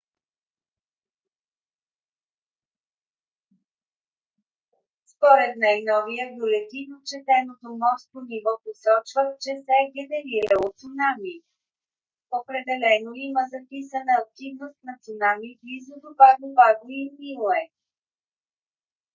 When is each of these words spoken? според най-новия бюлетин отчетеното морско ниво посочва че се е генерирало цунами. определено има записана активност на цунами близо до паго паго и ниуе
според 5.11 5.51
най-новия 5.65 6.25
бюлетин 6.37 6.85
отчетеното 6.97 7.67
морско 7.81 8.17
ниво 8.31 8.53
посочва 8.65 9.23
че 9.43 9.51
се 9.65 9.73
е 9.83 9.91
генерирало 9.97 10.67
цунами. 10.79 11.35
определено 12.39 13.09
има 13.27 13.41
записана 13.55 14.13
активност 14.25 14.79
на 14.87 14.93
цунами 15.03 15.59
близо 15.63 15.93
до 16.03 16.09
паго 16.19 16.47
паго 16.57 16.85
и 16.99 17.03
ниуе 17.19 17.63